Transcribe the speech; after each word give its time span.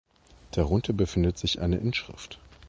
Darunter 0.49 0.93
befindet 0.93 1.37
sich 1.37 1.61
eine 1.61 1.77
Inschrift. 1.77 2.39